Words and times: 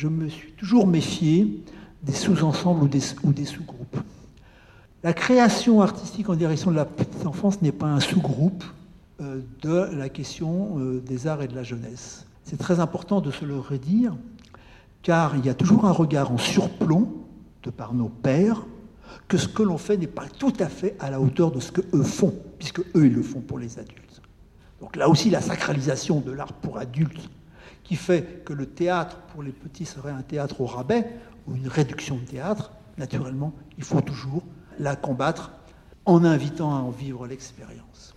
je 0.00 0.08
me 0.08 0.30
suis 0.30 0.52
toujours 0.52 0.86
méfié 0.86 1.62
des 2.02 2.14
sous-ensembles 2.14 2.84
ou 2.84 2.88
des, 2.88 3.02
ou 3.22 3.34
des 3.34 3.44
sous-groupes. 3.44 3.98
La 5.02 5.12
création 5.12 5.82
artistique 5.82 6.30
en 6.30 6.36
direction 6.36 6.70
de 6.70 6.76
la 6.76 6.86
petite 6.86 7.26
enfance 7.26 7.60
n'est 7.60 7.70
pas 7.70 7.88
un 7.88 8.00
sous-groupe 8.00 8.64
euh, 9.20 9.42
de 9.60 9.94
la 9.94 10.08
question 10.08 10.78
euh, 10.78 11.02
des 11.04 11.26
arts 11.26 11.42
et 11.42 11.48
de 11.48 11.54
la 11.54 11.64
jeunesse. 11.64 12.24
C'est 12.44 12.56
très 12.56 12.80
important 12.80 13.20
de 13.20 13.30
se 13.30 13.44
le 13.44 13.58
redire, 13.58 14.16
car 15.02 15.36
il 15.36 15.44
y 15.44 15.50
a 15.50 15.54
toujours 15.54 15.84
un 15.84 15.92
regard 15.92 16.32
en 16.32 16.38
surplomb, 16.38 17.12
de 17.62 17.68
par 17.68 17.92
nos 17.92 18.08
pères, 18.08 18.64
que 19.28 19.36
ce 19.36 19.48
que 19.48 19.62
l'on 19.62 19.76
fait 19.76 19.98
n'est 19.98 20.06
pas 20.06 20.28
tout 20.38 20.54
à 20.60 20.70
fait 20.70 20.96
à 20.98 21.10
la 21.10 21.20
hauteur 21.20 21.50
de 21.50 21.60
ce 21.60 21.72
que 21.72 21.82
eux 21.92 22.04
font, 22.04 22.34
puisque 22.58 22.80
eux, 22.80 23.04
ils 23.04 23.12
le 23.12 23.22
font 23.22 23.40
pour 23.40 23.58
les 23.58 23.78
adultes. 23.78 24.22
Donc 24.80 24.96
là 24.96 25.10
aussi, 25.10 25.28
la 25.28 25.42
sacralisation 25.42 26.20
de 26.20 26.32
l'art 26.32 26.54
pour 26.54 26.78
adultes, 26.78 27.28
qui 27.84 27.96
fait 27.96 28.44
que 28.44 28.52
le 28.52 28.66
théâtre 28.66 29.16
pour 29.32 29.42
les 29.42 29.52
petits 29.52 29.84
serait 29.84 30.12
un 30.12 30.22
théâtre 30.22 30.60
au 30.60 30.66
rabais, 30.66 31.06
ou 31.46 31.54
une 31.54 31.68
réduction 31.68 32.16
de 32.16 32.24
théâtre, 32.24 32.72
naturellement, 32.98 33.52
il 33.78 33.84
faut 33.84 34.00
toujours 34.00 34.42
la 34.78 34.96
combattre 34.96 35.52
en 36.04 36.24
invitant 36.24 36.74
à 36.74 36.80
en 36.80 36.90
vivre 36.90 37.26
l'expérience. 37.26 38.14